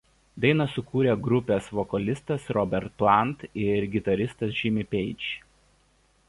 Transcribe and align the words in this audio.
Dainą 0.43 0.65
sukūrė 0.75 1.11
grupės 1.27 1.67
vokalistas 1.79 2.47
Robert 2.59 2.95
Plant 3.03 3.45
ir 3.65 3.87
gitaristas 3.97 4.57
Jimmy 4.63 4.89
Page. 4.95 5.31